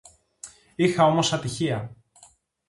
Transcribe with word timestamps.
Είχα 0.75 1.03
όμως 1.05 1.31
ατυχία! 1.33 1.95